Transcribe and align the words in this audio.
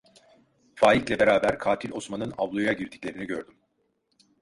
Faik'le 0.75 1.15
beraber 1.19 1.57
Katil 1.59 1.91
Osman'ın 1.93 2.33
avluya 2.37 2.73
girdiklerini 2.73 3.25
gördüm. 3.25 3.57